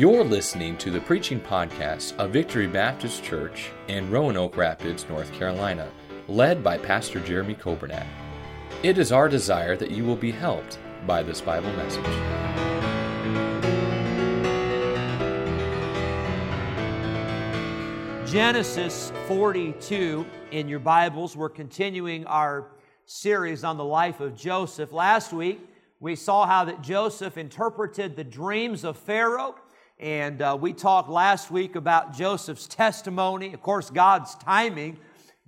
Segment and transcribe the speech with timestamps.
[0.00, 5.90] You're listening to the preaching podcast of Victory Baptist Church in Roanoke Rapids, North Carolina,
[6.26, 8.06] led by Pastor Jeremy Coburnack.
[8.82, 12.02] It is our desire that you will be helped by this Bible message.
[18.26, 21.36] Genesis 42 in your Bibles.
[21.36, 22.68] We're continuing our
[23.04, 24.92] series on the life of Joseph.
[24.92, 25.60] Last week,
[26.00, 29.56] we saw how that Joseph interpreted the dreams of Pharaoh.
[30.00, 34.98] And uh, we talked last week about Joseph's testimony, of course, God's timing,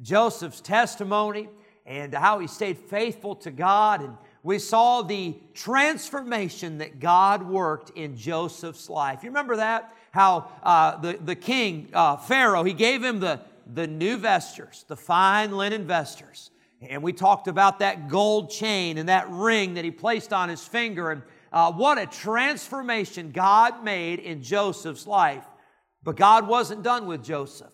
[0.03, 1.49] Joseph's testimony,
[1.87, 4.03] and how he stayed faithful to God.
[4.03, 9.23] And we saw the transformation that God worked in Joseph's life.
[9.23, 9.97] You remember that?
[10.11, 13.41] How uh, the, the king, uh, Pharaoh, he gave him the,
[13.73, 16.51] the new vestures, the fine linen vestures.
[16.83, 20.63] And we talked about that gold chain and that ring that he placed on his
[20.63, 21.11] finger.
[21.11, 21.23] And
[21.53, 25.45] uh, what a transformation God made in Joseph's life.
[26.03, 27.71] But God wasn't done with Joseph.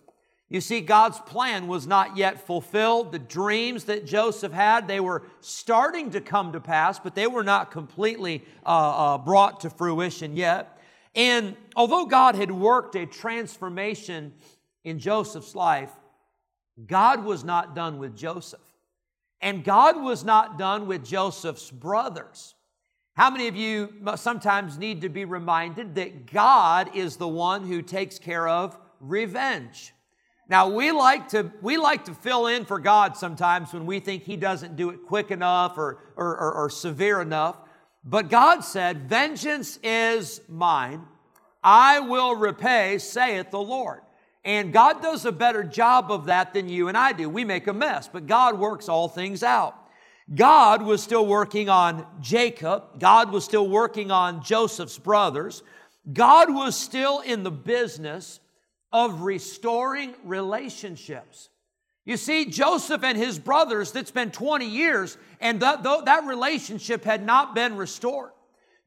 [0.50, 3.12] You see, God's plan was not yet fulfilled.
[3.12, 7.44] The dreams that Joseph had, they were starting to come to pass, but they were
[7.44, 10.78] not completely uh, uh, brought to fruition yet.
[11.14, 14.32] And although God had worked a transformation
[14.84, 15.90] in Joseph's life,
[16.86, 18.60] God was not done with Joseph.
[19.40, 22.54] And God was not done with Joseph's brothers.
[23.18, 27.82] How many of you sometimes need to be reminded that God is the one who
[27.82, 29.92] takes care of revenge?
[30.48, 34.22] Now we like to we like to fill in for God sometimes when we think
[34.22, 37.56] He doesn't do it quick enough or, or, or, or severe enough.
[38.04, 41.02] But God said, Vengeance is mine,
[41.60, 44.02] I will repay, saith the Lord.
[44.44, 47.28] And God does a better job of that than you and I do.
[47.28, 49.74] We make a mess, but God works all things out.
[50.34, 52.98] God was still working on Jacob.
[52.98, 55.62] God was still working on Joseph's brothers.
[56.12, 58.40] God was still in the business
[58.92, 61.48] of restoring relationships.
[62.04, 67.24] You see, Joseph and his brothers, that's been 20 years, and that, that relationship had
[67.24, 68.30] not been restored.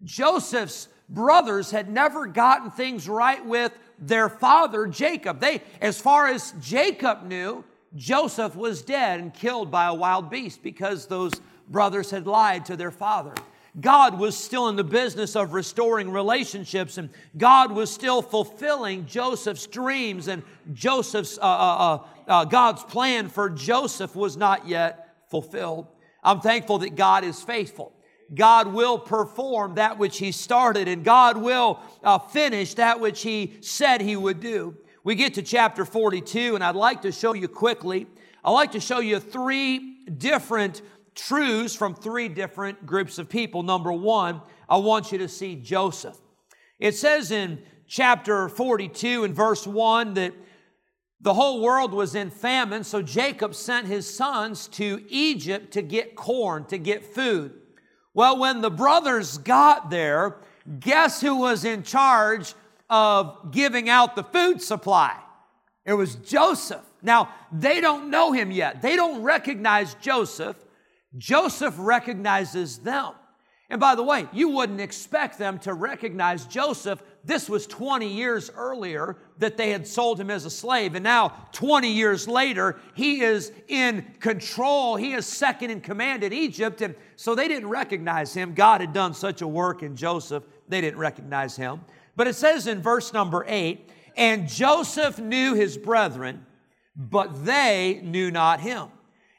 [0.04, 5.40] Joseph's brothers had never gotten things right with their father Jacob.
[5.40, 7.64] They, as far as Jacob knew,
[7.96, 11.34] Joseph was dead and killed by a wild beast because those
[11.68, 13.34] brothers had lied to their father.
[13.80, 19.66] God was still in the business of restoring relationships, and God was still fulfilling Joseph's
[19.66, 20.44] dreams, and
[20.74, 25.88] Joseph's uh, uh, uh, uh God's plan for Joseph was not yet fulfilled.
[26.22, 27.94] I'm thankful that God is faithful.
[28.34, 33.58] God will perform that which He started, and God will uh, finish that which He
[33.62, 34.76] said He would do.
[35.04, 38.06] We get to chapter 42, and I'd like to show you quickly.
[38.44, 40.84] I'd like to show you three different
[41.16, 43.64] truths from three different groups of people.
[43.64, 46.18] Number one, I want you to see Joseph.
[46.78, 50.34] It says in chapter 42 and verse 1 that
[51.20, 56.16] the whole world was in famine, so Jacob sent his sons to Egypt to get
[56.16, 57.54] corn, to get food.
[58.14, 60.38] Well, when the brothers got there,
[60.80, 62.54] guess who was in charge
[62.92, 65.18] of giving out the food supply?
[65.86, 66.86] It was Joseph.
[67.02, 68.84] Now, they don't know him yet.
[68.84, 70.58] They don't recognize Joseph.
[71.18, 73.14] Joseph recognizes them.
[73.72, 77.02] And by the way, you wouldn't expect them to recognize Joseph.
[77.24, 80.94] This was 20 years earlier that they had sold him as a slave.
[80.94, 84.98] And now, 20 years later, he is in control.
[84.98, 86.82] He is second in command in Egypt.
[86.82, 88.54] And so they didn't recognize him.
[88.54, 91.80] God had done such a work in Joseph, they didn't recognize him.
[92.22, 96.46] But it says in verse number eight, and Joseph knew his brethren,
[96.96, 98.90] but they knew not him.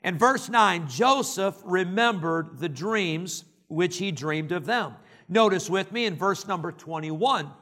[0.02, 4.96] And verse 9, Joseph remembered the dreams which he dreamed of them.
[5.28, 7.52] Notice with me in verse number 21,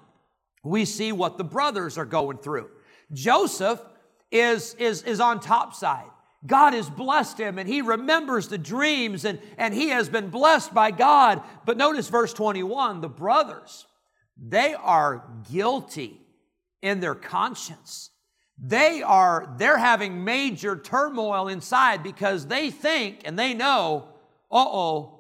[0.64, 2.70] we see what the brothers are going through.
[3.12, 3.82] Joseph
[4.30, 6.08] is, is, is on top side.
[6.46, 10.72] God has blessed him and he remembers the dreams and, and he has been blessed
[10.72, 11.42] by God.
[11.66, 13.84] But notice verse 21 the brothers,
[14.40, 16.18] they are guilty
[16.80, 18.10] in their conscience.
[18.58, 24.08] They are they're having major turmoil inside because they think and they know
[24.50, 25.18] uh-oh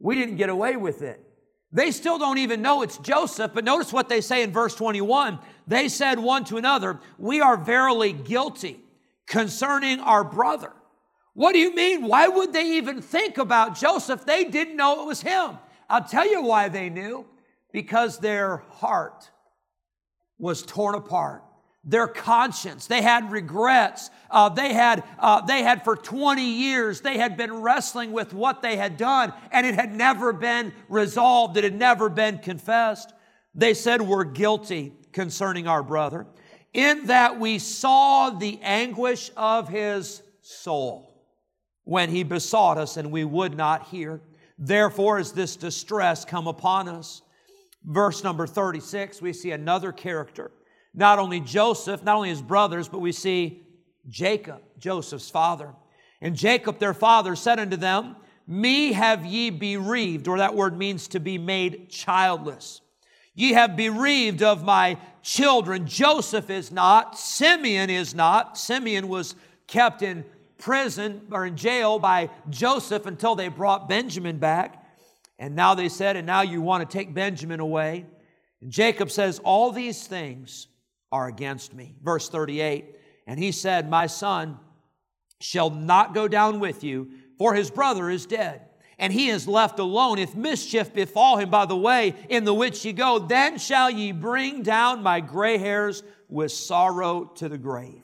[0.00, 1.24] we didn't get away with it.
[1.72, 5.38] They still don't even know it's joseph but notice what they say in verse 21
[5.66, 8.80] they said one to another we are verily guilty
[9.26, 10.72] concerning our brother.
[11.34, 12.08] What do you mean?
[12.08, 14.24] Why would they even think about joseph?
[14.24, 15.58] They didn't know it was him.
[15.88, 17.24] I'll tell you why they knew
[17.72, 19.30] because their heart
[20.38, 21.42] was torn apart
[21.88, 22.86] their conscience.
[22.86, 24.10] They had regrets.
[24.30, 28.60] Uh, they had uh, they had for 20 years they had been wrestling with what
[28.60, 31.56] they had done, and it had never been resolved.
[31.56, 33.12] It had never been confessed.
[33.54, 36.26] they said, We're guilty concerning our brother,
[36.74, 41.24] in that we saw the anguish of his soul
[41.84, 44.20] when he besought us and we would not hear.
[44.58, 47.22] Therefore, is this distress come upon us?
[47.88, 50.50] Verse number 36, we see another character.
[50.92, 53.62] Not only Joseph, not only his brothers, but we see
[54.10, 55.74] Jacob, Joseph's father.
[56.20, 61.08] And Jacob, their father, said unto them, Me have ye bereaved, or that word means
[61.08, 62.82] to be made childless.
[63.34, 65.86] Ye have bereaved of my children.
[65.86, 68.58] Joseph is not, Simeon is not.
[68.58, 69.34] Simeon was
[69.66, 70.26] kept in
[70.58, 74.84] prison or in jail by Joseph until they brought Benjamin back.
[75.38, 78.06] And now they said, and now you want to take Benjamin away.
[78.60, 80.66] And Jacob says, All these things
[81.12, 81.94] are against me.
[82.02, 82.96] Verse 38
[83.26, 84.58] And he said, My son
[85.40, 88.62] shall not go down with you, for his brother is dead.
[89.00, 90.18] And he is left alone.
[90.18, 94.10] If mischief befall him by the way in the which ye go, then shall ye
[94.10, 98.02] bring down my gray hairs with sorrow to the grave.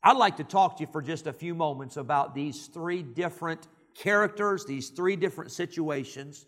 [0.00, 3.66] I'd like to talk to you for just a few moments about these three different
[3.96, 6.46] characters, these three different situations,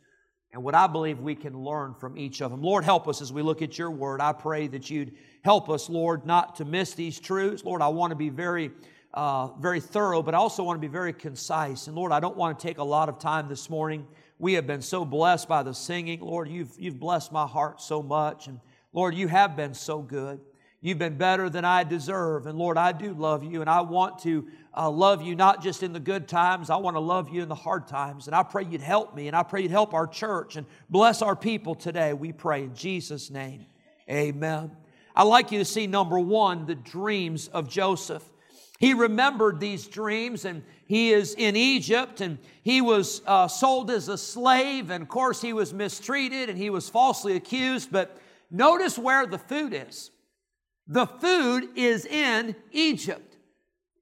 [0.53, 2.61] and what I believe we can learn from each of them.
[2.61, 4.21] Lord, help us as we look at your word.
[4.21, 7.65] I pray that you'd help us, Lord, not to miss these truths.
[7.65, 8.73] Lord, I want to be very,
[9.15, 11.87] uh, very thorough, but I also want to be very concise.
[11.87, 14.07] And Lord, I don't want to take a lot of time this morning.
[14.39, 16.21] We have been so blessed by the singing.
[16.21, 18.49] Lord, you've, you've blessed my heart so much.
[18.49, 18.59] And
[18.93, 20.41] Lord, you have been so good.
[20.83, 22.47] You've been better than I deserve.
[22.47, 25.83] And Lord, I do love you, and I want to uh, love you not just
[25.83, 28.27] in the good times, I want to love you in the hard times.
[28.27, 31.21] And I pray you'd help me, and I pray you'd help our church and bless
[31.21, 32.15] our people today.
[32.15, 33.67] We pray in Jesus' name.
[34.09, 34.71] Amen.
[35.15, 38.25] I'd like you to see number one, the dreams of Joseph.
[38.79, 44.09] He remembered these dreams, and he is in Egypt, and he was uh, sold as
[44.09, 47.93] a slave, and of course, he was mistreated and he was falsely accused.
[47.93, 48.17] But
[48.51, 50.11] notice where the food is.
[50.91, 53.37] The food is in Egypt.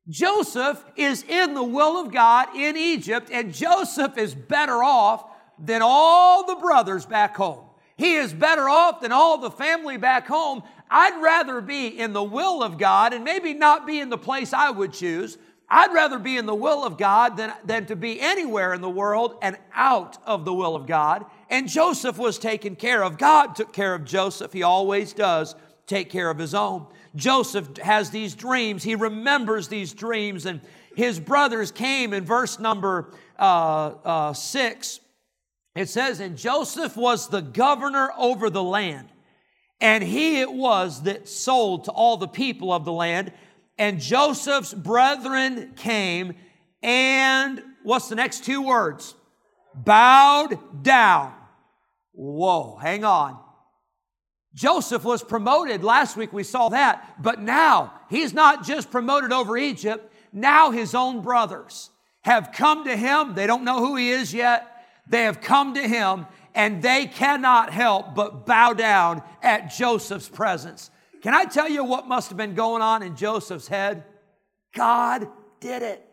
[0.08, 5.22] Joseph is in the will of God in Egypt, and Joseph is better off
[5.58, 7.66] than all the brothers back home.
[7.98, 10.62] He is better off than all the family back home.
[10.90, 14.54] I'd rather be in the will of God and maybe not be in the place
[14.54, 15.36] I would choose.
[15.68, 18.88] I'd rather be in the will of God than, than to be anywhere in the
[18.88, 21.26] world and out of the will of God.
[21.50, 23.18] And Joseph was taken care of.
[23.18, 24.54] God took care of Joseph.
[24.54, 25.54] He always does
[25.88, 26.86] take care of his own.
[27.16, 28.84] Joseph has these dreams.
[28.84, 30.60] He remembers these dreams, and
[30.94, 35.00] his brothers came in verse number uh, uh, six.
[35.74, 39.08] It says, And Joseph was the governor over the land,
[39.80, 43.32] and he it was that sold to all the people of the land.
[43.78, 46.34] And Joseph's brethren came,
[46.82, 49.14] and what's the next two words?
[49.74, 51.32] Bowed down.
[52.12, 53.38] Whoa, hang on.
[54.58, 55.84] Joseph was promoted.
[55.84, 57.22] Last week we saw that.
[57.22, 60.12] But now he's not just promoted over Egypt.
[60.32, 61.90] Now his own brothers
[62.22, 63.34] have come to him.
[63.34, 64.84] They don't know who he is yet.
[65.06, 66.26] They have come to him
[66.56, 70.90] and they cannot help but bow down at Joseph's presence.
[71.22, 74.02] Can I tell you what must have been going on in Joseph's head?
[74.74, 75.28] God
[75.60, 76.04] did it.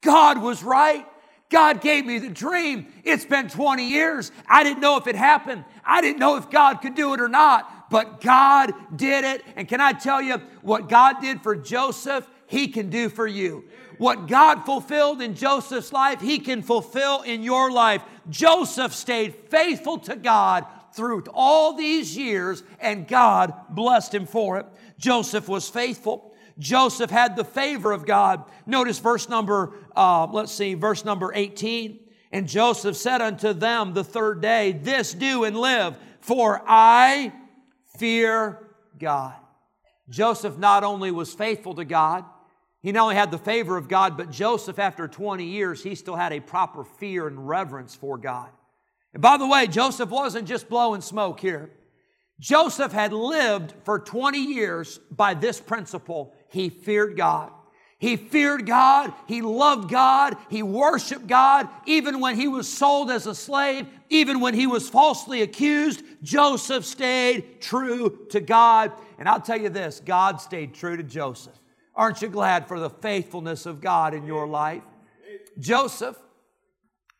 [0.00, 1.06] God was right.
[1.54, 2.88] God gave me the dream.
[3.04, 4.32] It's been 20 years.
[4.48, 5.64] I didn't know if it happened.
[5.84, 9.44] I didn't know if God could do it or not, but God did it.
[9.54, 13.66] And can I tell you what God did for Joseph, He can do for you.
[13.98, 18.02] What God fulfilled in Joseph's life, He can fulfill in your life.
[18.28, 24.66] Joseph stayed faithful to God through all these years, and God blessed him for it.
[24.98, 26.34] Joseph was faithful.
[26.58, 28.44] Joseph had the favor of God.
[28.66, 32.00] Notice verse number, uh, let's see, verse number 18.
[32.32, 37.32] And Joseph said unto them the third day, This do and live, for I
[37.96, 38.58] fear
[38.98, 39.34] God.
[40.08, 42.24] Joseph not only was faithful to God,
[42.82, 46.16] he not only had the favor of God, but Joseph, after 20 years, he still
[46.16, 48.50] had a proper fear and reverence for God.
[49.14, 51.70] And by the way, Joseph wasn't just blowing smoke here.
[52.40, 57.52] Joseph had lived for 20 years by this principle he feared God.
[57.98, 59.12] He feared God.
[59.26, 60.36] He loved God.
[60.50, 61.68] He worshiped God.
[61.86, 66.84] Even when he was sold as a slave, even when he was falsely accused, Joseph
[66.84, 68.92] stayed true to God.
[69.18, 71.58] And I'll tell you this God stayed true to Joseph.
[71.94, 74.82] Aren't you glad for the faithfulness of God in your life?
[75.58, 76.16] Joseph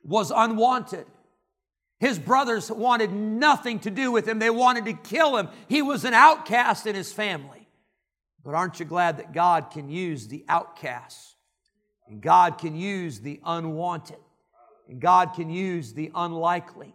[0.03, 1.07] was unwanted.
[2.01, 5.49] His brothers wanted nothing to do with him, they wanted to kill him.
[5.69, 7.64] He was an outcast in his family.
[8.45, 11.35] But aren't you glad that God can use the outcasts?
[12.07, 14.19] And God can use the unwanted.
[14.89, 16.95] And God can use the unlikely.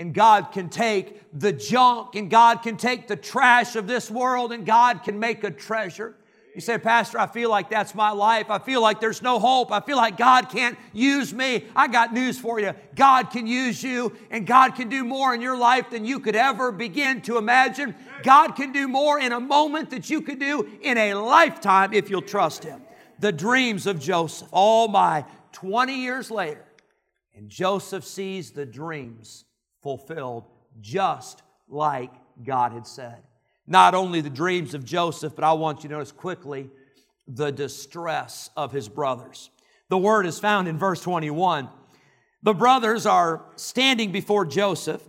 [0.00, 4.50] and God can take the junk and God can take the trash of this world
[4.50, 6.16] and God can make a treasure.
[6.54, 8.50] You say, Pastor, I feel like that's my life.
[8.50, 9.70] I feel like there's no hope.
[9.70, 11.66] I feel like God can't use me.
[11.76, 12.74] I got news for you.
[12.96, 16.34] God can use you, and God can do more in your life than you could
[16.34, 17.94] ever begin to imagine.
[18.24, 22.10] God can do more in a moment that you could do in a lifetime if
[22.10, 22.82] you'll trust Him.
[23.20, 24.48] The dreams of Joseph.
[24.52, 26.64] Oh my, 20 years later,
[27.34, 29.44] and Joseph sees the dreams
[29.82, 30.46] fulfilled
[30.80, 32.10] just like
[32.42, 33.22] God had said
[33.66, 36.70] not only the dreams of Joseph, but I want you to notice quickly
[37.26, 39.50] the distress of his brothers.
[39.88, 41.68] The word is found in verse 21.
[42.42, 45.02] The brothers are standing before Joseph,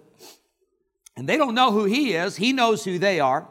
[1.15, 2.35] and they don't know who he is.
[2.35, 3.47] He knows who they are.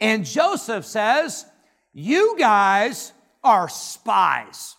[0.00, 1.44] And Joseph says,
[1.92, 4.76] You guys are spies.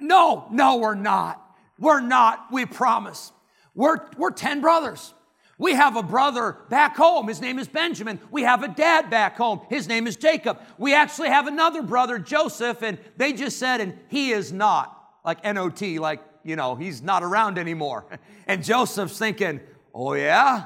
[0.00, 1.44] No, no, we're not.
[1.78, 3.32] We're not, we promise.
[3.74, 5.14] We're, we're 10 brothers.
[5.58, 7.26] We have a brother back home.
[7.26, 8.20] His name is Benjamin.
[8.30, 9.60] We have a dad back home.
[9.68, 10.60] His name is Jacob.
[10.78, 15.42] We actually have another brother, Joseph, and they just said, and he is not, like
[15.42, 18.06] NOT, like, you know, he's not around anymore.
[18.46, 19.60] And Joseph's thinking,
[19.92, 20.64] oh, yeah?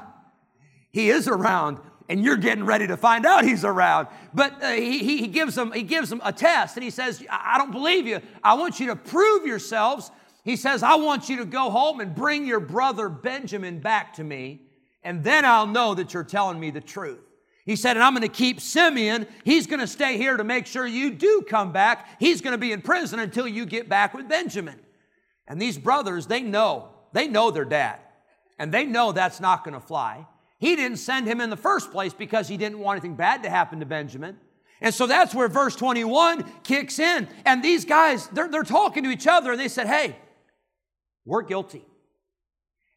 [0.91, 4.07] He is around and you're getting ready to find out he's around.
[4.33, 7.57] But uh, he, he, gives them, he gives them a test and he says, I
[7.57, 8.21] don't believe you.
[8.41, 10.11] I want you to prove yourselves.
[10.45, 14.23] He says, I want you to go home and bring your brother Benjamin back to
[14.23, 14.61] me
[15.03, 17.19] and then I'll know that you're telling me the truth.
[17.65, 19.25] He said, and I'm going to keep Simeon.
[19.45, 22.19] He's going to stay here to make sure you do come back.
[22.19, 24.79] He's going to be in prison until you get back with Benjamin.
[25.47, 27.99] And these brothers, they know, they know their dad.
[28.59, 30.27] And they know that's not going to fly.
[30.59, 33.49] He didn't send him in the first place because he didn't want anything bad to
[33.49, 34.37] happen to Benjamin.
[34.81, 37.27] And so that's where verse 21 kicks in.
[37.45, 40.17] And these guys, they're, they're talking to each other and they said, hey,
[41.25, 41.85] we're guilty.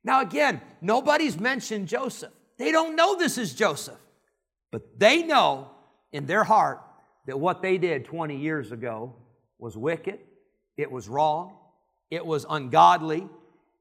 [0.06, 2.32] Now, again, nobody's mentioned Joseph.
[2.58, 3.98] They don't know this is Joseph,
[4.70, 5.72] but they know
[6.12, 6.80] in their heart
[7.26, 9.16] that what they did 20 years ago
[9.58, 10.20] was wicked,
[10.76, 11.56] it was wrong,
[12.08, 13.28] it was ungodly,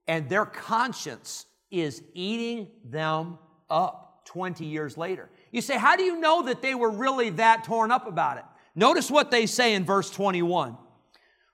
[0.08, 3.38] and their conscience is eating them
[3.70, 5.30] up 20 years later.
[5.52, 8.46] You say, how do you know that they were really that torn up about it?
[8.74, 10.76] Notice what they say in verse 21.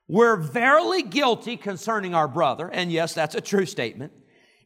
[0.07, 4.13] We're verily guilty concerning our brother, and yes, that's a true statement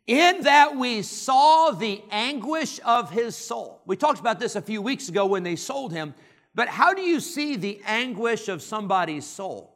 [0.08, 3.82] in that we saw the anguish of his soul.
[3.86, 6.14] We talked about this a few weeks ago when they sold him,
[6.54, 9.76] but how do you see the anguish of somebody's soul?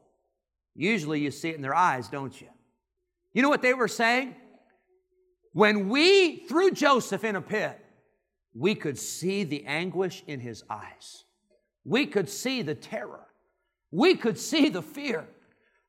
[0.76, 2.48] Usually you see it in their eyes, don't you?
[3.34, 4.36] You know what they were saying?
[5.54, 7.78] When we threw Joseph in a pit,
[8.54, 11.24] we could see the anguish in his eyes.
[11.84, 13.26] We could see the terror.
[13.92, 15.28] We could see the fear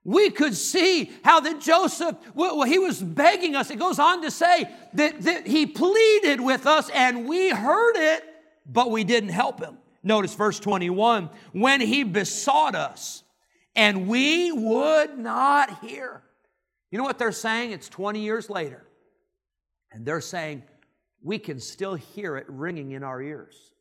[0.05, 3.71] we could see how that Joseph, well, he was begging us.
[3.71, 8.25] It goes on to say that, that he pleaded with us and we heard it,
[8.65, 9.77] but we didn't help him.
[10.03, 13.23] Notice verse 21 when he besought us
[13.77, 16.23] and we would not hear.
[16.91, 17.73] You know what they're saying?
[17.73, 18.87] It's 20 years later.
[19.93, 20.63] And they're saying,
[21.23, 23.73] we can still hear it ringing in our ears.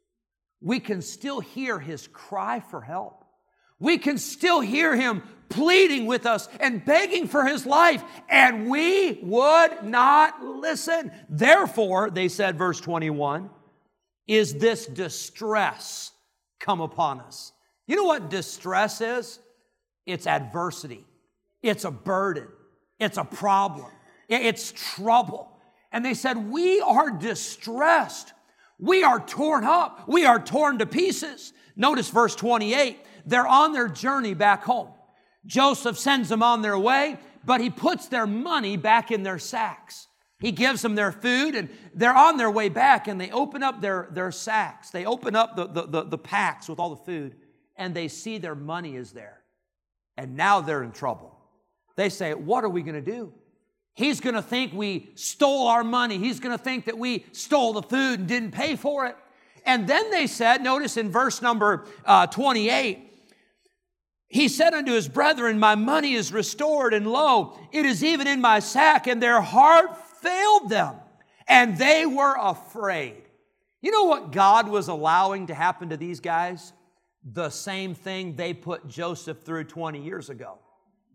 [0.61, 3.23] We can still hear his cry for help.
[3.79, 9.19] We can still hear him pleading with us and begging for his life, and we
[9.23, 11.11] would not listen.
[11.27, 13.49] Therefore, they said, verse 21,
[14.27, 16.11] is this distress
[16.59, 17.51] come upon us.
[17.87, 19.39] You know what distress is?
[20.05, 21.05] It's adversity,
[21.63, 22.47] it's a burden,
[22.99, 23.91] it's a problem,
[24.27, 25.49] it's trouble.
[25.91, 28.33] And they said, We are distressed.
[28.77, 30.07] We are torn up.
[30.07, 31.51] We are torn to pieces.
[31.75, 32.97] Notice verse 28.
[33.25, 34.89] They're on their journey back home.
[35.45, 40.07] Joseph sends them on their way, but he puts their money back in their sacks.
[40.39, 43.81] He gives them their food, and they're on their way back, and they open up
[43.81, 44.89] their, their sacks.
[44.89, 47.35] They open up the, the, the, the packs with all the food,
[47.75, 49.41] and they see their money is there.
[50.17, 51.37] And now they're in trouble.
[51.95, 53.33] They say, What are we going to do?
[53.95, 56.17] He's going to think we stole our money.
[56.17, 59.17] He's going to think that we stole the food and didn't pay for it.
[59.65, 63.08] And then they said, notice in verse number uh, 28,
[64.29, 68.39] he said unto his brethren, My money is restored, and lo, it is even in
[68.39, 70.95] my sack, and their heart failed them,
[71.47, 73.23] and they were afraid.
[73.81, 76.73] You know what God was allowing to happen to these guys?
[77.23, 80.59] The same thing they put Joseph through 20 years ago.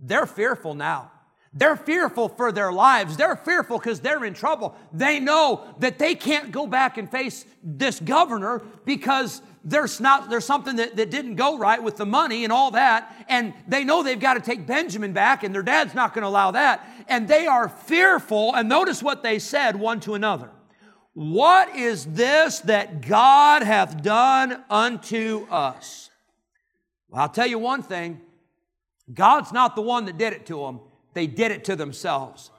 [0.01, 1.13] They're fearful now.
[1.53, 3.17] They're fearful for their lives.
[3.17, 4.75] They're fearful because they're in trouble.
[4.93, 10.45] They know that they can't go back and face this governor because there's not there's
[10.45, 14.03] something that, that didn't go right with the money and all that and they know
[14.03, 17.27] they've got to take benjamin back and their dad's not going to allow that and
[17.27, 20.51] they are fearful and notice what they said one to another
[21.15, 26.11] What is this that God hath done unto us?
[27.09, 28.21] Well, I'll tell you one thing
[29.13, 30.81] God's not the one that did it to them,
[31.15, 32.51] they did it to themselves.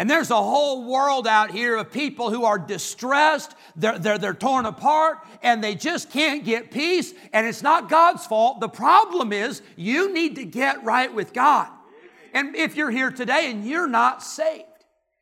[0.00, 4.32] And there's a whole world out here of people who are distressed, they're, they're, they're
[4.32, 7.12] torn apart, and they just can't get peace.
[7.34, 8.60] And it's not God's fault.
[8.60, 11.68] The problem is you need to get right with God.
[12.32, 14.64] And if you're here today and you're not saved,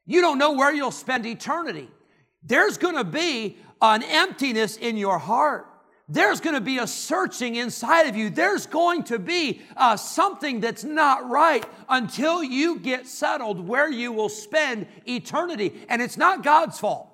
[0.06, 1.90] you don't know where you'll spend eternity.
[2.44, 5.66] There's going to be an emptiness in your heart.
[6.10, 8.30] There's going to be a searching inside of you.
[8.30, 14.12] There's going to be uh, something that's not right until you get settled where you
[14.12, 15.74] will spend eternity.
[15.88, 17.10] And it's not God's fault.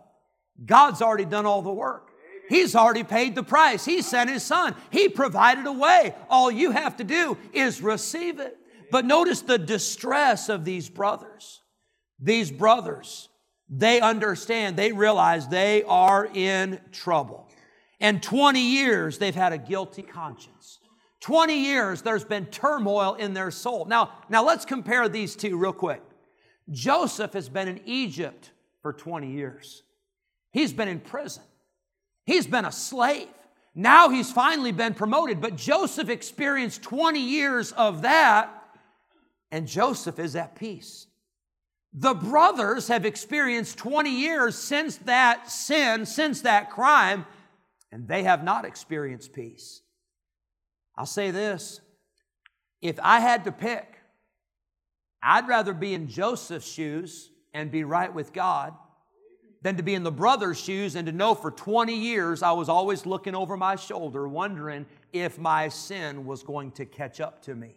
[0.64, 2.10] God's already done all the work.
[2.48, 3.84] He's already paid the price.
[3.84, 4.76] He sent His Son.
[4.90, 6.14] He provided a way.
[6.30, 8.56] All you have to do is receive it.
[8.92, 11.62] But notice the distress of these brothers.
[12.20, 13.28] These brothers,
[13.68, 17.43] they understand, they realize they are in trouble.
[18.00, 20.80] And 20 years they've had a guilty conscience.
[21.20, 23.86] 20 years there's been turmoil in their soul.
[23.86, 26.02] Now, now let's compare these two real quick.
[26.70, 28.50] Joseph has been in Egypt
[28.82, 29.82] for 20 years.
[30.50, 31.42] He's been in prison.
[32.24, 33.28] He's been a slave.
[33.74, 38.50] Now he's finally been promoted, but Joseph experienced 20 years of that,
[39.50, 41.06] and Joseph is at peace.
[41.92, 47.26] The brothers have experienced 20 years since that sin, since that crime,
[47.94, 49.80] and they have not experienced peace.
[50.96, 51.80] I'll say this
[52.82, 53.86] if I had to pick,
[55.22, 58.74] I'd rather be in Joseph's shoes and be right with God
[59.62, 62.68] than to be in the brother's shoes and to know for 20 years I was
[62.68, 67.54] always looking over my shoulder, wondering if my sin was going to catch up to
[67.54, 67.76] me.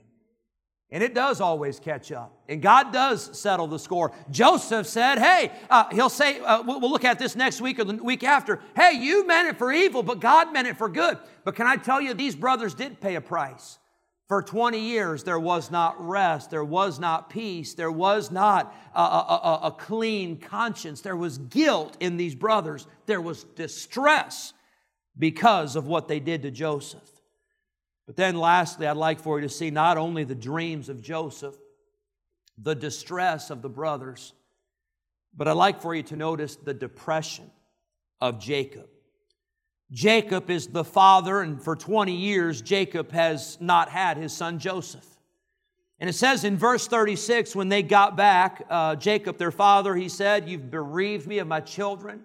[0.90, 2.34] And it does always catch up.
[2.48, 4.14] And God does settle the score.
[4.32, 7.84] Joseph said, Hey, uh, he'll say, uh, we'll, we'll look at this next week or
[7.84, 8.62] the week after.
[8.74, 11.18] Hey, you meant it for evil, but God meant it for good.
[11.44, 13.80] But can I tell you, these brothers did pay a price.
[14.30, 19.00] For 20 years, there was not rest, there was not peace, there was not a,
[19.00, 24.52] a, a, a clean conscience, there was guilt in these brothers, there was distress
[25.18, 27.10] because of what they did to Joseph.
[28.08, 31.56] But then, lastly, I'd like for you to see not only the dreams of Joseph,
[32.58, 34.34] the distress of the brothers,
[35.36, 37.52] but I'd like for you to notice the depression
[38.20, 38.88] of Jacob.
[39.92, 45.06] Jacob is the father, and for 20 years, Jacob has not had his son Joseph.
[46.00, 50.10] And it says in verse 36, when they got back, uh, Jacob, their father, he
[50.10, 52.24] said, You've bereaved me of my children.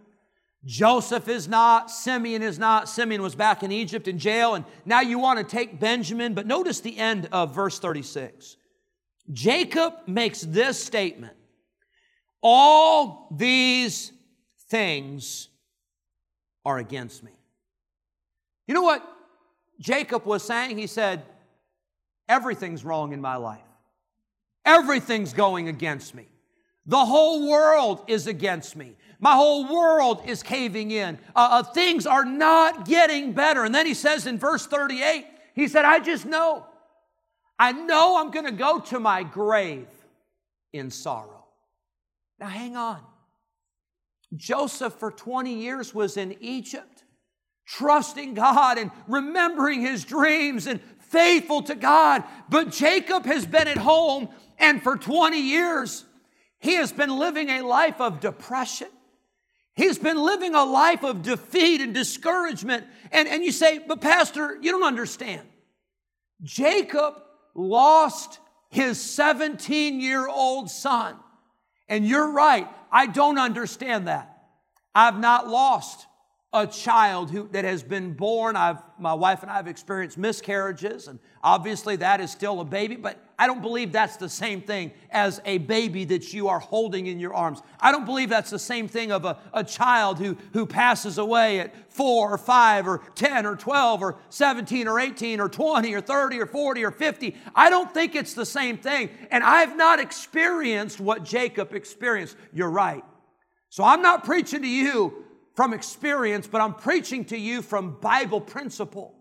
[0.64, 2.88] Joseph is not, Simeon is not.
[2.88, 6.35] Simeon was back in Egypt in jail, and now you want to take Benjamin.
[6.35, 8.57] But notice the end of verse 36.
[9.33, 11.37] Jacob makes this statement
[12.42, 14.12] All these
[14.68, 15.48] things
[16.64, 17.33] are against me.
[18.68, 19.05] You know what
[19.81, 20.79] Jacob was saying?
[20.79, 21.25] He said,
[22.29, 23.61] Everything's wrong in my life,
[24.64, 26.29] everything's going against me.
[26.87, 28.97] The whole world is against me.
[29.21, 31.18] My whole world is caving in.
[31.37, 33.64] Uh, uh, things are not getting better.
[33.64, 36.66] And then he says in verse 38, he said, I just know.
[37.57, 39.87] I know I'm going to go to my grave
[40.73, 41.45] in sorrow.
[42.40, 43.01] Now, hang on.
[44.35, 47.05] Joseph, for 20 years, was in Egypt,
[47.66, 52.25] trusting God and remembering his dreams and faithful to God.
[52.49, 56.05] But Jacob has been at home, and for 20 years,
[56.62, 58.87] he has been living a life of depression.
[59.75, 62.87] He's been living a life of defeat and discouragement.
[63.11, 65.42] And, and you say, but Pastor, you don't understand.
[66.40, 67.14] Jacob
[67.57, 68.38] lost
[68.70, 71.16] his 17 year old son.
[71.88, 74.44] And you're right, I don't understand that.
[74.94, 76.07] I've not lost
[76.55, 78.57] a child who, that has been born.
[78.57, 82.95] I've, my wife and I have experienced miscarriages, and obviously that is still a baby,
[82.95, 87.07] but I don't believe that's the same thing as a baby that you are holding
[87.07, 87.62] in your arms.
[87.81, 91.61] I don't believe that's the same thing of a, a child who, who passes away
[91.61, 96.03] at four or five or 10 or 12 or 17 or 18 or 20 or
[96.03, 97.35] 30 or 40 or 50.
[97.55, 99.09] I don't think it's the same thing.
[99.31, 102.37] And I've not experienced what Jacob experienced.
[102.53, 103.05] You're right.
[103.71, 108.41] So I'm not preaching to you from experience, but I'm preaching to you from Bible
[108.41, 109.15] principle.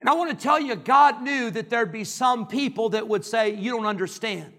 [0.00, 3.24] And I want to tell you, God knew that there'd be some people that would
[3.24, 4.52] say, You don't understand.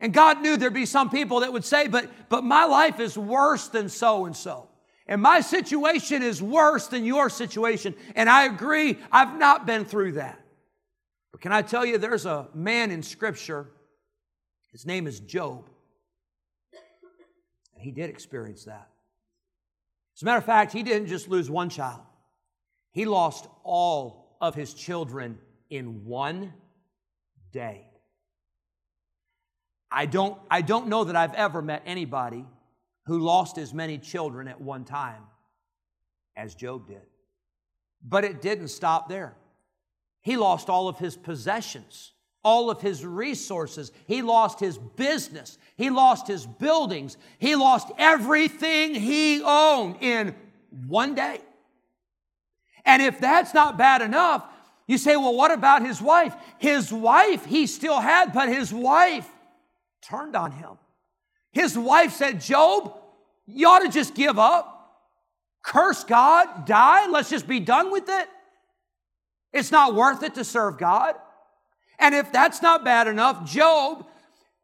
[0.00, 3.16] And God knew there'd be some people that would say, But, but my life is
[3.16, 4.68] worse than so and so.
[5.06, 7.94] And my situation is worse than your situation.
[8.14, 10.38] And I agree, I've not been through that.
[11.32, 13.68] But can I tell you, there's a man in Scripture,
[14.70, 15.64] his name is Job.
[17.74, 18.88] And he did experience that.
[20.18, 22.00] As a matter of fact, he didn't just lose one child,
[22.90, 25.38] he lost all of his children
[25.70, 26.52] in one
[27.52, 27.86] day.
[29.92, 32.44] I don't, I don't know that I've ever met anybody
[33.06, 35.22] who lost as many children at one time
[36.36, 37.06] as Job did.
[38.02, 39.36] But it didn't stop there.
[40.20, 42.12] He lost all of his possessions,
[42.48, 43.92] all of his resources.
[44.06, 45.58] He lost his business.
[45.76, 47.18] He lost his buildings.
[47.38, 50.34] He lost everything he owned in
[50.86, 51.42] one day.
[52.86, 54.46] And if that's not bad enough,
[54.86, 56.34] you say, well, what about his wife?
[56.56, 59.28] His wife he still had, but his wife
[60.00, 60.78] turned on him.
[61.52, 62.96] His wife said, Job,
[63.46, 65.04] you ought to just give up,
[65.62, 68.28] curse God, die, let's just be done with it.
[69.52, 71.14] It's not worth it to serve God.
[71.98, 74.06] And if that's not bad enough, Job,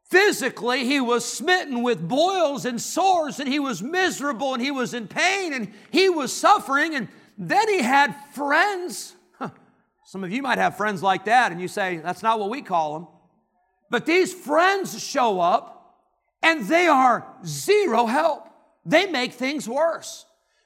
[0.09, 4.93] physically, he was smitten with boils and sores, and he was miserable, and he was
[4.93, 6.95] in pain, and he was suffering.
[6.95, 9.15] And then he had friends.
[10.05, 12.61] Some of you might have friends like that, and you say, that's not what we
[12.61, 13.07] call them.
[13.89, 15.95] But these friends show up
[16.41, 18.47] and they are zero help.
[18.85, 20.25] They make things worse.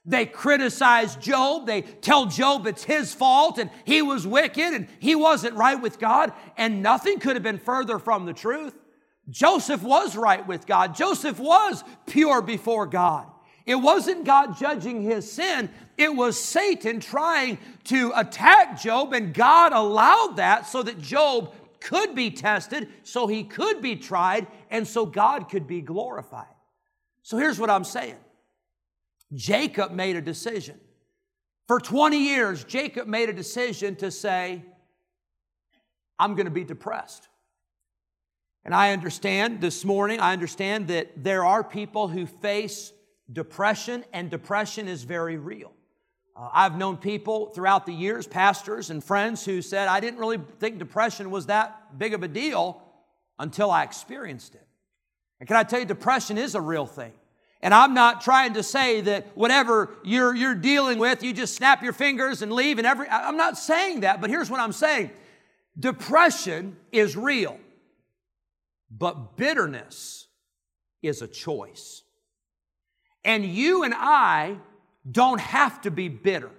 [0.09, 1.67] They criticize Job.
[1.67, 5.99] They tell Job it's his fault and he was wicked and he wasn't right with
[5.99, 6.33] God.
[6.57, 8.75] And nothing could have been further from the truth.
[9.29, 10.95] Joseph was right with God.
[10.95, 13.27] Joseph was pure before God.
[13.67, 19.73] It wasn't God judging his sin, it was Satan trying to attack Job, and God
[19.73, 25.05] allowed that so that Job could be tested, so he could be tried, and so
[25.05, 26.47] God could be glorified.
[27.21, 28.15] So here's what I'm saying
[29.33, 30.79] Jacob made a decision.
[31.67, 34.63] For 20 years, Jacob made a decision to say,
[36.17, 37.29] I'm going to be depressed.
[38.65, 42.91] And I understand this morning, I understand that there are people who face
[43.31, 45.71] depression, and depression is very real.
[46.35, 50.39] Uh, I've known people throughout the years, pastors and friends, who said, I didn't really
[50.59, 52.81] think depression was that big of a deal
[53.37, 54.67] until I experienced it.
[55.39, 57.13] And can I tell you, depression is a real thing.
[57.61, 61.83] And I'm not trying to say that whatever you're, you're dealing with, you just snap
[61.83, 65.11] your fingers and leave and every, I'm not saying that, but here's what I'm saying.
[65.77, 67.57] Depression is real,
[68.89, 70.27] but bitterness
[71.01, 72.03] is a choice.
[73.25, 74.57] And you and I
[75.09, 76.51] don't have to be bitter.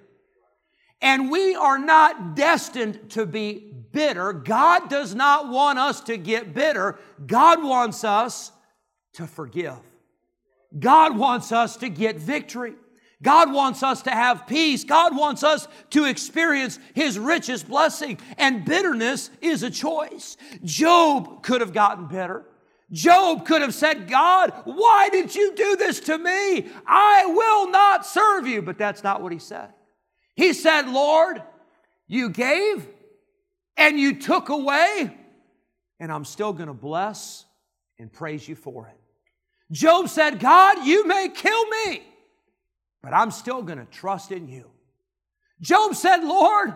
[1.02, 4.34] And we are not destined to be bitter.
[4.34, 6.98] God does not want us to get bitter.
[7.26, 8.52] God wants us
[9.14, 9.78] to forgive.
[10.78, 12.74] God wants us to get victory.
[13.22, 14.84] God wants us to have peace.
[14.84, 18.18] God wants us to experience His richest blessing.
[18.38, 20.36] And bitterness is a choice.
[20.64, 22.46] Job could have gotten bitter.
[22.92, 26.68] Job could have said, God, why did you do this to me?
[26.86, 28.62] I will not serve you.
[28.62, 29.68] But that's not what he said.
[30.34, 31.42] He said, Lord,
[32.06, 32.88] you gave
[33.76, 35.16] and you took away,
[35.98, 37.44] and I'm still going to bless
[37.98, 38.99] and praise you for it.
[39.70, 42.02] Job said, God, you may kill me,
[43.02, 44.70] but I'm still going to trust in you.
[45.60, 46.74] Job said, Lord,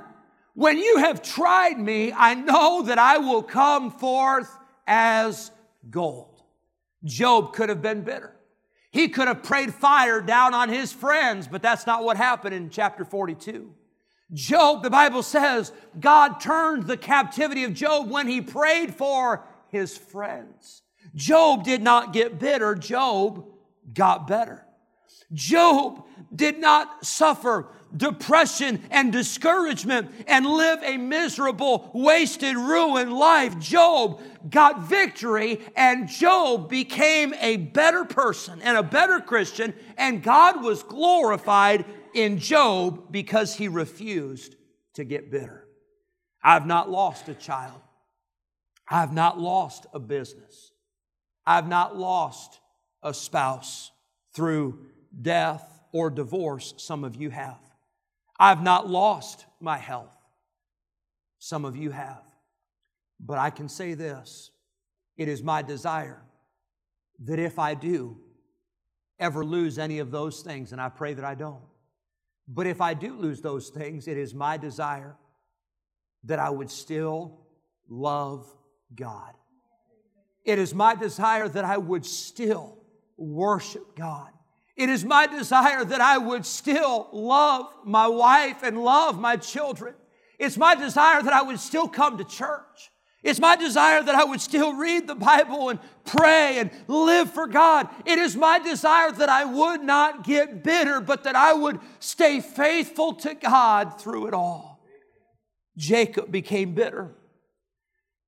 [0.55, 4.51] when you have tried me, I know that I will come forth
[4.87, 5.51] as
[5.91, 6.43] gold.
[7.03, 8.35] Job could have been bitter.
[8.93, 12.71] He could have prayed fire down on his friends, but that's not what happened in
[12.71, 13.75] chapter 42.
[14.33, 19.99] Job, the Bible says, God turned the captivity of Job when he prayed for his
[19.99, 20.84] friends.
[21.15, 23.47] Job did not get bitter, Job
[23.93, 24.65] got better.
[25.33, 33.59] Job did not suffer depression and discouragement and live a miserable, wasted, ruined life.
[33.59, 40.63] Job got victory and Job became a better person and a better Christian, and God
[40.63, 44.57] was glorified in Job because he refused
[44.95, 45.67] to get bitter.
[46.43, 47.81] I've not lost a child.
[48.89, 50.73] I've not lost a business.
[51.47, 52.61] I've not lost
[53.03, 53.91] a spouse
[54.35, 54.79] through
[55.21, 56.75] death or divorce.
[56.79, 57.61] Some of you have.
[58.39, 60.17] I've not lost my health.
[61.39, 62.23] Some of you have.
[63.21, 64.51] But I can say this
[65.17, 66.23] it is my desire
[67.25, 68.19] that if I do
[69.19, 71.63] ever lose any of those things, and I pray that I don't,
[72.49, 75.17] but if I do lose those things, it is my desire
[76.25, 77.39] that I would still
[77.89, 78.47] love
[78.95, 79.35] God.
[80.45, 82.79] It is my desire that I would still
[83.17, 84.31] worship God.
[84.77, 89.95] It is my desire that I would still love my wife and love my children.
[90.39, 92.91] It's my desire that I would still come to church.
[93.23, 97.47] It's my desire that I would still read the Bible and pray and live for
[97.47, 97.89] God.
[98.05, 102.41] It is my desire that I would not get bitter, but that I would stay
[102.41, 104.85] faithful to God through it all.
[105.79, 107.15] Jacob became bitter.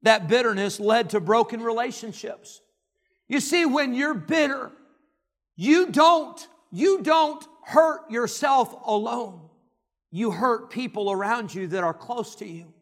[0.03, 2.61] That bitterness led to broken relationships.
[3.29, 4.71] You see, when you're bitter,
[5.57, 9.49] you don't, you don't hurt yourself alone.
[10.11, 12.73] You hurt people around you that are close to you.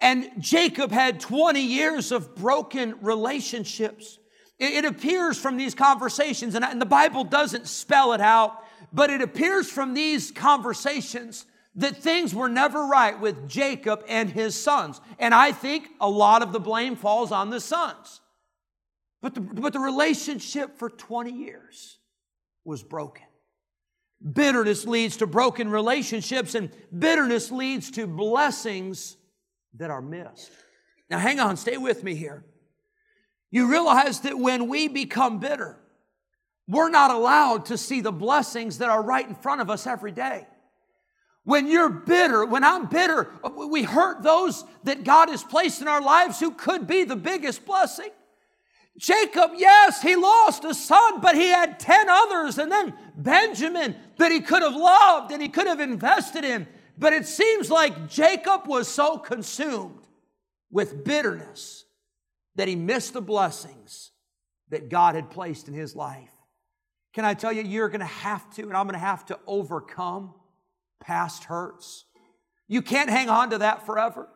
[0.00, 4.18] And Jacob had 20 years of broken relationships.
[4.58, 9.70] It, appears from these conversations, and the Bible doesn't spell it out, but it appears
[9.70, 11.44] from these conversations
[11.76, 15.00] that things were never right with Jacob and his sons.
[15.18, 18.20] And I think a lot of the blame falls on the sons.
[19.20, 21.98] But the, but the relationship for 20 years
[22.64, 23.24] was broken.
[24.32, 29.16] Bitterness leads to broken relationships, and bitterness leads to blessings
[29.76, 30.50] that are missed.
[31.10, 32.44] Now, hang on, stay with me here.
[33.50, 35.78] You realize that when we become bitter,
[36.66, 40.12] we're not allowed to see the blessings that are right in front of us every
[40.12, 40.46] day.
[41.46, 46.02] When you're bitter, when I'm bitter, we hurt those that God has placed in our
[46.02, 48.10] lives who could be the biggest blessing.
[48.98, 54.32] Jacob, yes, he lost a son, but he had 10 others, and then Benjamin that
[54.32, 56.66] he could have loved and he could have invested in.
[56.98, 60.04] But it seems like Jacob was so consumed
[60.72, 61.84] with bitterness
[62.56, 64.10] that he missed the blessings
[64.70, 66.32] that God had placed in his life.
[67.12, 69.38] Can I tell you, you're going to have to, and I'm going to have to
[69.46, 70.34] overcome
[71.00, 72.04] past hurts.
[72.68, 74.28] You can't hang on to that forever.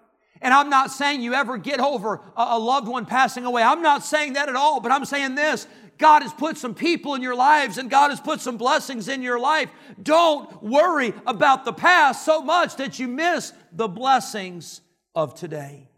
[0.42, 3.62] And I'm not saying you ever get over a loved one passing away.
[3.62, 5.66] I'm not saying that at all, but I'm saying this
[5.98, 9.22] God has put some people in your lives and God has put some blessings in
[9.22, 9.68] your life.
[10.02, 14.80] Don't worry about the past so much that you miss the blessings
[15.14, 15.90] of today.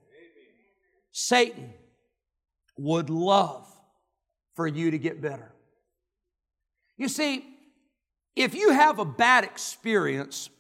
[1.12, 1.72] Satan
[2.76, 3.68] would love
[4.56, 5.52] for you to get better.
[6.96, 7.44] You see,
[8.34, 10.50] if you have a bad experience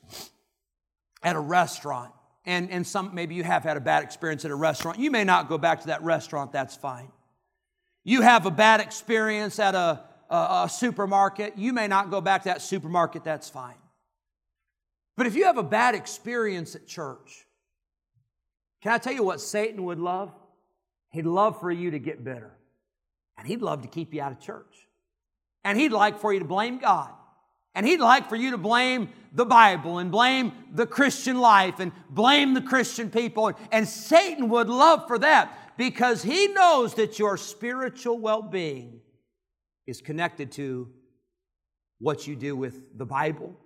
[1.22, 2.12] at a restaurant,
[2.44, 5.24] and, and some maybe you have had a bad experience at a restaurant, you may
[5.24, 7.10] not go back to that restaurant, that's fine.
[8.04, 12.42] You have a bad experience at a, a, a supermarket, you may not go back
[12.42, 13.76] to that supermarket, that's fine.
[15.16, 17.46] But if you have a bad experience at church,
[18.82, 20.32] can I tell you what Satan would love?
[21.10, 22.50] He'd love for you to get bitter.
[23.38, 24.88] And he'd love to keep you out of church.
[25.64, 27.10] And he'd like for you to blame God.
[27.74, 31.92] And he'd like for you to blame the Bible and blame the Christian life and
[32.10, 33.52] blame the Christian people.
[33.70, 39.00] And Satan would love for that because he knows that your spiritual well being
[39.86, 40.88] is connected to
[41.98, 43.56] what you do with the Bible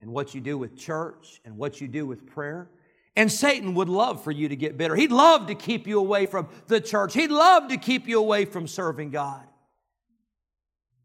[0.00, 2.70] and what you do with church and what you do with prayer.
[3.14, 4.94] And Satan would love for you to get bitter.
[4.94, 7.12] He'd love to keep you away from the church.
[7.12, 9.44] He'd love to keep you away from serving God.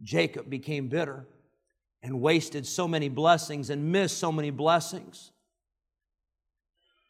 [0.02, 1.26] Jacob became bitter
[2.06, 5.32] and wasted so many blessings and missed so many blessings.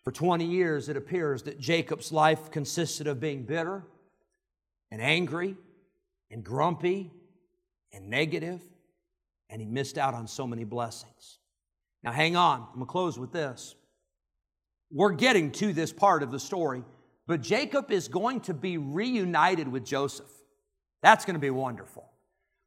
[0.05, 3.83] For 20 years, it appears that Jacob's life consisted of being bitter
[4.89, 5.57] and angry
[6.31, 7.11] and grumpy
[7.91, 8.61] and negative,
[9.49, 11.39] and he missed out on so many blessings.
[12.01, 13.75] Now, hang on, I'm gonna close with this.
[14.89, 16.85] We're getting to this part of the story,
[17.27, 20.31] but Jacob is going to be reunited with Joseph.
[21.01, 22.09] That's gonna be wonderful.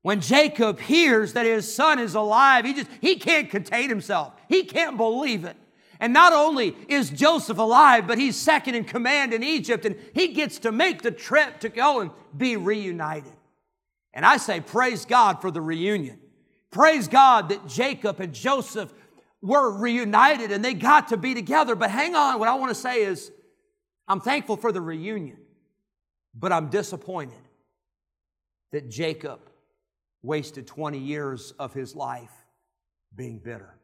[0.02, 4.32] When Jacob hears that his son is alive, he just he can't contain himself.
[4.48, 5.56] He can't believe it.
[6.00, 10.28] And not only is Joseph alive, but he's second in command in Egypt, and he
[10.28, 13.32] gets to make the trip to go and be reunited.
[14.14, 16.20] And I say, praise God for the reunion.
[16.70, 18.92] Praise God that Jacob and Joseph
[19.40, 21.74] were reunited and they got to be together.
[21.74, 23.30] But hang on, what I want to say is,
[24.06, 25.38] I'm thankful for the reunion,
[26.34, 27.38] but I'm disappointed
[28.72, 29.40] that Jacob
[30.22, 32.32] wasted 20 years of his life
[33.14, 33.74] being bitter.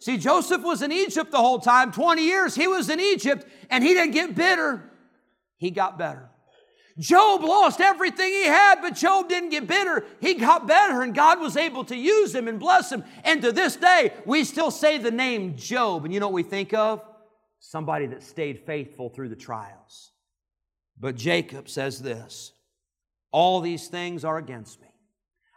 [0.00, 2.54] See, Joseph was in Egypt the whole time, 20 years.
[2.54, 4.90] He was in Egypt and he didn't get bitter,
[5.56, 6.28] he got better.
[6.98, 10.04] Job lost everything he had, but Job didn't get bitter.
[10.20, 13.02] He got better, and God was able to use him and bless him.
[13.24, 16.04] And to this day, we still say the name Job.
[16.04, 17.02] And you know what we think of?
[17.60, 20.12] Somebody that stayed faithful through the trials.
[20.98, 22.52] But Jacob says this
[23.30, 24.91] All these things are against me.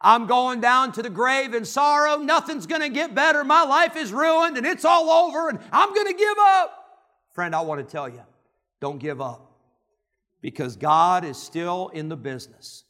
[0.06, 2.18] I'm going down to the grave in sorrow.
[2.18, 3.44] Nothing's going to get better.
[3.44, 7.02] My life is ruined and it's all over and I'm going to give up.
[7.34, 8.22] Friend, I want to tell you
[8.80, 9.52] don't give up
[10.42, 12.84] because God is still in the business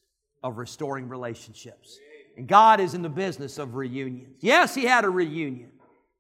[0.44, 1.98] of restoring relationships.
[2.36, 4.36] And God is in the business of reunions.
[4.42, 5.72] Yes, He had a reunion,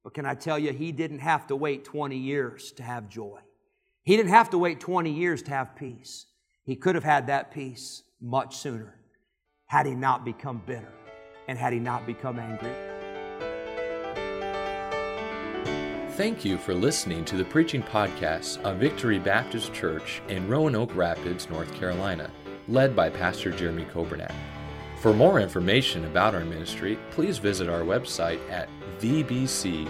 [0.01, 3.39] but can I tell you, He didn't have to wait 20 years to have joy.
[4.03, 6.25] He didn't have to wait 20 years to have peace.
[6.63, 8.97] He could have had that peace much sooner
[9.75, 10.93] had he not become bitter
[11.49, 12.71] and had he not become angry.
[16.13, 21.49] Thank you for listening to the preaching podcast of Victory Baptist Church in Roanoke Rapids,
[21.49, 22.31] North Carolina,
[22.69, 24.31] led by Pastor Jeremy Coburnett.
[25.01, 28.69] For more information about our ministry, please visit our website at
[29.01, 29.89] vbcrr.org.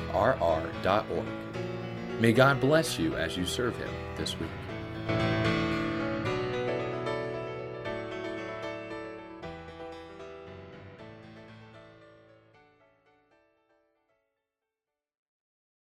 [2.19, 4.49] May God bless you as you serve Him this week.